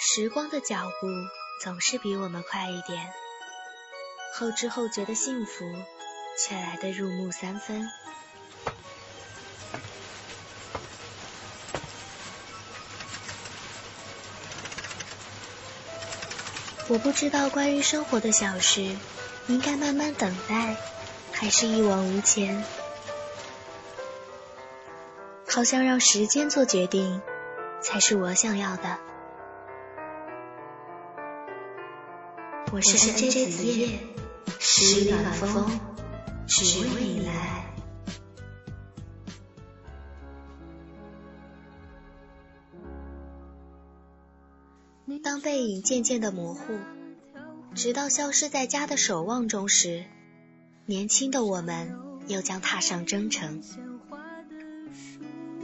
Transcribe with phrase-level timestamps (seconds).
[0.00, 1.08] 时光的脚步
[1.60, 3.12] 总是比我们快一点，
[4.32, 5.64] 后知后觉的幸福
[6.38, 7.90] 却来得入木三分。
[16.86, 18.96] 我不知道关于生活的小事，
[19.48, 20.76] 应该慢慢等待，
[21.32, 22.64] 还是一往无前？
[25.48, 27.20] 好像让时间做决定，
[27.82, 29.07] 才是我想要的。
[32.78, 33.98] 我是 NJ 子夜，
[34.60, 35.80] 十暖风，
[36.46, 37.64] 只为你来。
[45.24, 46.78] 当背影渐渐的模糊，
[47.74, 50.04] 直到消失在家的守望中时，
[50.86, 51.98] 年轻的我们
[52.28, 53.60] 又将踏上征程。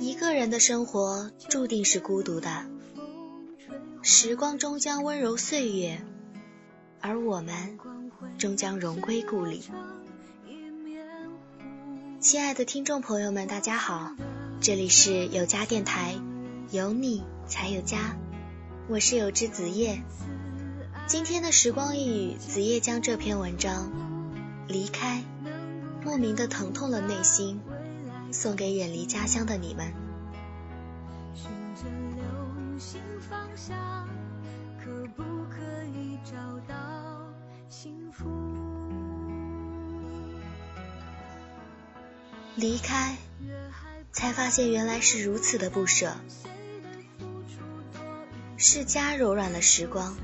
[0.00, 2.66] 一个人的生活注定是孤独的，
[4.02, 6.04] 时光终将温柔岁月，
[7.06, 7.78] 而我们
[8.38, 9.62] 终将荣归故里。
[12.18, 14.14] 亲爱的听众朋友们，大家好，
[14.62, 16.14] 这里是有家电台，
[16.70, 18.16] 有你才有家。
[18.88, 20.02] 我是有之子夜，
[21.06, 23.92] 今天的时光一语，子夜将这篇文章
[24.72, 25.22] 《离开》，
[26.06, 27.60] 莫名的疼痛了内心，
[28.32, 29.92] 送给远离家乡的你们。
[34.82, 36.36] 可不可以找
[36.68, 36.74] 到
[42.56, 43.16] 离开，
[44.12, 46.14] 才发现原来是如此的不舍。
[48.56, 50.16] 是家柔软了时光。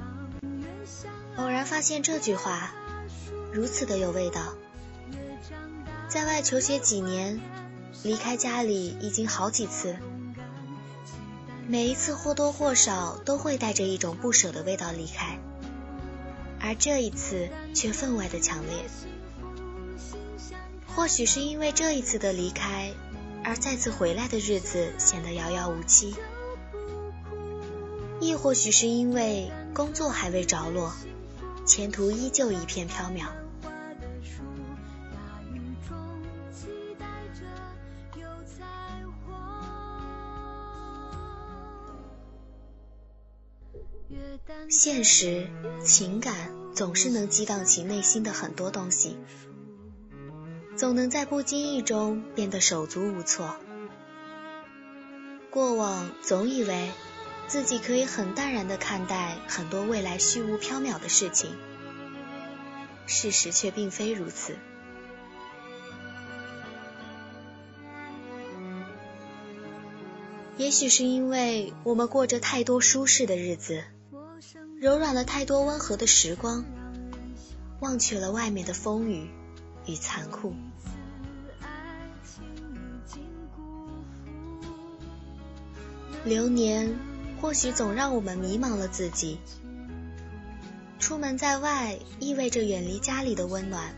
[1.36, 2.72] 偶然发现这句话，
[3.52, 4.54] 如此的有味道。
[6.08, 7.40] 在外求学几年，
[8.04, 9.96] 离开家里已经好几次，
[11.66, 15.40] 每一次或多或少都会带着一种不舍的味道离开，
[16.60, 18.84] 而这一次却分外的强烈。
[20.94, 22.92] 或许是因为这一次的离开，
[23.42, 26.14] 而再次回来的日子显得遥遥无期。
[28.20, 30.92] 亦或许是因为工作还未着落，
[31.66, 33.28] 前途依旧一片飘渺。
[44.68, 45.48] 现实、
[45.82, 49.16] 情感总是能激荡起内心的很多东西，
[50.80, 53.54] 总能在不经意中变得手足无措。
[55.50, 56.91] 过往总以为。
[57.46, 61.50] 自己可以很淡然的看待很多未来虚无缥缈的事情，
[63.08, 64.54] 事实却并非如此。
[70.56, 73.82] 也许是因为我们过着太多舒适的日子，
[74.80, 76.64] 柔软了太多温和的时光，
[77.80, 79.28] 忘却了外面的风雨
[79.86, 80.54] 与残酷。
[86.25, 86.97] 流年。
[87.41, 89.38] 或许总让我们迷茫了自己。
[90.98, 93.94] 出门在外，意味着远离家里的温暖，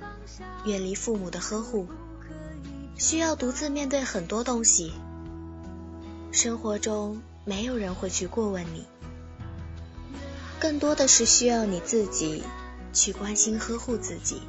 [0.65, 1.89] 远离父母的呵护，
[2.97, 4.93] 需要独自面对很多东西。
[6.31, 8.85] 生活中没有人会去过问你，
[10.61, 12.45] 更多的是需要你自己
[12.93, 14.41] 去关心呵护自己。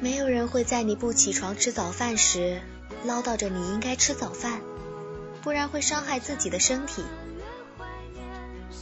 [0.00, 2.62] 没有人会在你不起床吃早饭时
[3.04, 4.60] 唠叨着你应该吃早饭。
[5.48, 7.02] 不然会伤害自己的身体。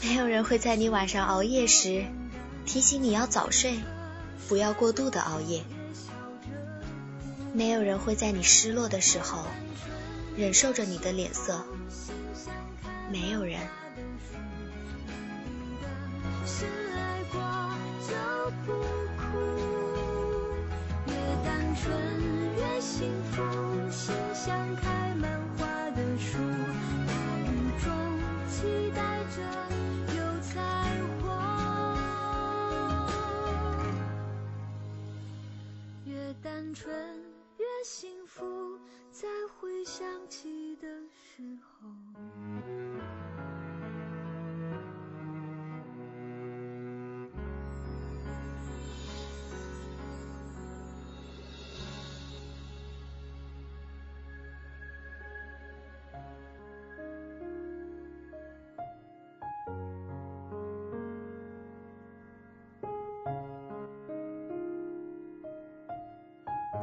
[0.02, 2.04] 没有人会在你晚上熬夜时
[2.64, 3.78] 提醒你要早睡，
[4.48, 5.62] 不要过度的熬夜。
[7.54, 9.44] 没有人会在你失落的时候
[10.36, 11.64] 忍受着你的脸色。
[13.12, 13.60] 没有人。
[21.06, 21.96] 越单纯
[22.56, 24.15] 越幸福，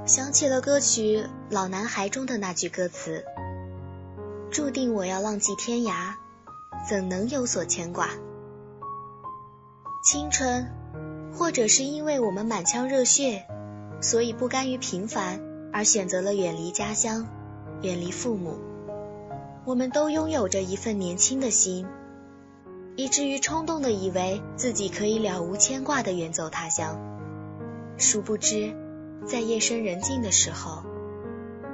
[0.05, 1.19] 想起了歌曲
[1.50, 3.23] 《老男孩》中的那句歌词
[4.51, 6.15] ：“注定我要浪迹天涯，
[6.89, 8.09] 怎能有所牵挂？
[10.03, 10.67] 青春，
[11.33, 13.45] 或者是因为我们满腔热血，
[14.01, 15.39] 所以不甘于平凡，
[15.71, 17.25] 而选择了远离家乡，
[17.81, 18.59] 远离父母。
[19.63, 21.88] 我们都拥有着一份年轻的心，
[22.97, 26.99] 以至于冲动的以为自己可以了无牵挂的远走他乡。
[27.97, 28.75] 殊不知，
[29.25, 30.83] 在夜深人静的时候，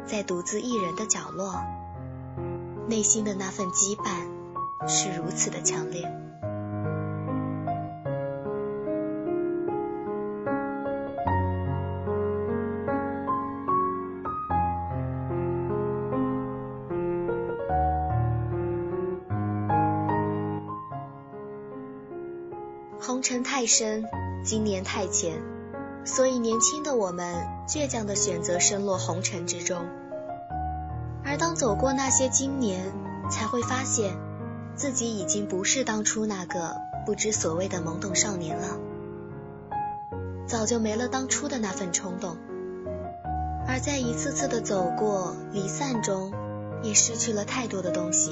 [0.06, 1.56] 在独自一人的角落，
[2.88, 6.10] 内心的那份羁绊是如此的强烈。
[23.02, 24.06] 红尘太深，
[24.46, 25.42] 经年太浅，
[26.10, 29.86] 所以年轻的我们倔强的选择深落红尘之中。
[31.24, 32.92] 而当走过那些经年，
[33.30, 34.18] 才会发现
[34.76, 36.76] 自己已经不是当初那个
[37.06, 38.80] 不知所谓的懵懂少年了，
[40.48, 42.38] 早就没了当初的那份冲动。
[43.68, 46.34] 而在一次次的走过离散中，
[46.82, 48.32] 也失去了太多的东西。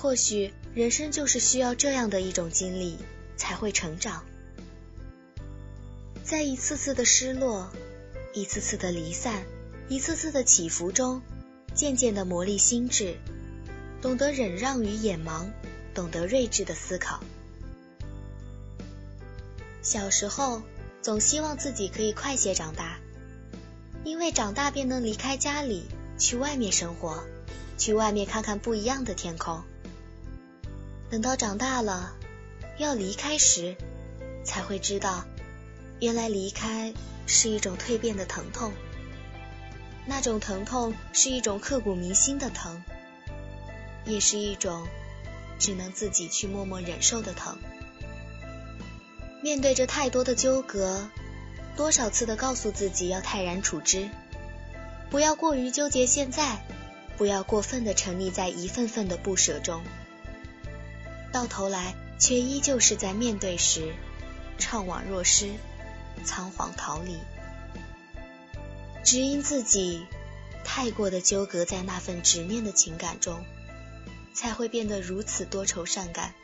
[0.00, 2.98] 或许人生就是需要这样的一种经历，
[3.36, 4.24] 才会成长。
[6.22, 7.68] 在一次次的失落、
[8.32, 9.42] 一次次的离散、
[9.88, 11.20] 一次次的起伏中，
[11.74, 13.16] 渐渐的磨砺心智，
[14.00, 15.48] 懂得忍让与眼盲，
[15.94, 17.20] 懂得睿智的思考。
[19.82, 20.62] 小时候
[21.02, 23.00] 总希望自己可以快些长大，
[24.04, 25.86] 因为长大便能离开家里，
[26.16, 27.24] 去外面生活，
[27.76, 29.60] 去外面看看不一样的天空。
[31.10, 32.14] 等到长大了，
[32.76, 33.76] 要离开时，
[34.44, 35.24] 才会知道，
[36.00, 36.92] 原来离开
[37.26, 38.72] 是一种蜕变的疼痛。
[40.06, 42.82] 那种疼痛是一种刻骨铭心的疼，
[44.04, 44.86] 也是一种
[45.58, 47.58] 只能自己去默默忍受的疼。
[49.42, 51.08] 面对着太多的纠葛，
[51.74, 54.08] 多少次的告诉自己要泰然处之，
[55.08, 56.66] 不要过于纠结现在，
[57.16, 59.82] 不要过分的沉溺在一份份的不舍中。
[61.32, 63.94] 到头来，却依旧是在面对时，
[64.58, 65.52] 怅惘若失，
[66.24, 67.18] 仓皇逃离。
[69.04, 70.06] 只因自己
[70.64, 73.44] 太过的纠葛在那份执念的情感中，
[74.34, 76.34] 才会变得如此多愁善感。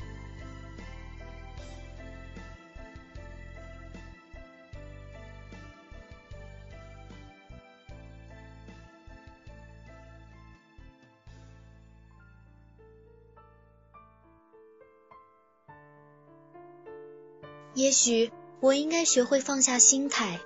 [17.74, 18.30] 也许
[18.60, 20.38] 我应该学会放下心态，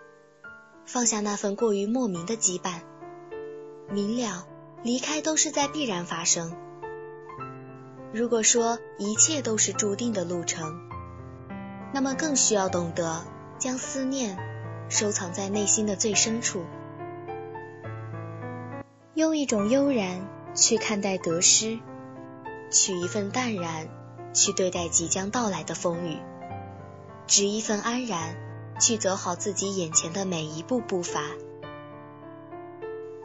[0.87, 2.81] 放下那份过于莫名的羁绊。
[3.91, 4.47] 明了，
[4.83, 6.57] 离开都是在必然发生。
[8.15, 10.89] 如果说一切都是注定的路程，
[11.93, 13.23] 那么更需要懂得
[13.59, 14.39] 将思念
[14.89, 16.65] 收藏在内心的最深处，
[19.13, 21.79] 用一种悠然去看待得失，
[22.71, 23.87] 取一份淡然
[24.33, 26.17] 去对待即将到来的风雨。
[27.29, 28.37] 执一份安然，
[28.81, 31.21] 去走好自己眼前的每一步步伐。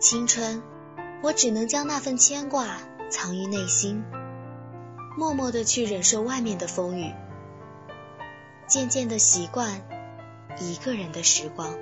[0.02, 0.62] 青春，
[1.22, 2.80] 我只能将那份牵挂
[3.10, 4.04] 藏于内心，
[5.18, 7.14] 默默的去忍受外面的风雨，
[8.68, 9.82] 渐渐的习惯
[10.60, 11.74] 一个人的时光。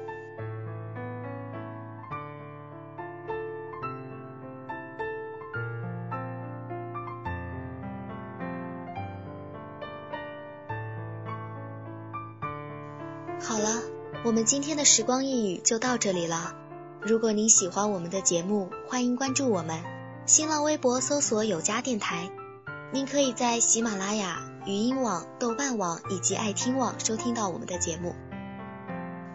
[13.43, 13.81] 好了，
[14.23, 16.55] 我们今天的时光一语就到这里了。
[17.01, 19.81] 如果您喜欢我们的节目，欢迎关注我们。
[20.27, 22.29] 新浪微博搜索有家电台，
[22.93, 28.13] 您可以在喜马拉雅、语音网、豆瓣网以及爱听网收听到我们的节目。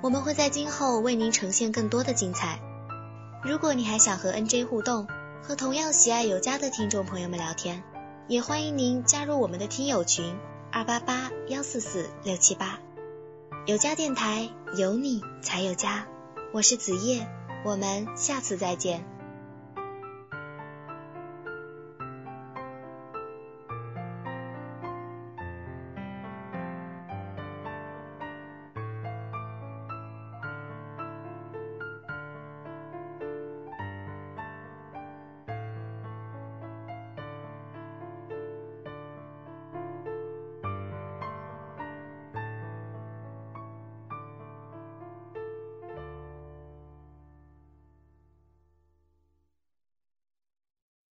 [0.03, 2.61] 我们会在今后为您呈现更多的精彩。
[3.43, 5.09] 如果你还想和 NJ 互动，
[5.43, 7.83] 和同样喜爱有家的听众朋友们聊天，
[8.29, 10.37] 也欢迎您加入我们的听友群
[10.71, 12.79] 二八八幺四四六七八。
[13.67, 16.07] 有家电台，有你才有家。
[16.53, 17.29] 我是子夜，
[17.65, 19.05] 我们下次再见。